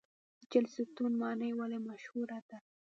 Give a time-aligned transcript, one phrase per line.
[0.51, 2.57] چهلستون ماڼۍ ولې مشهوره ده؟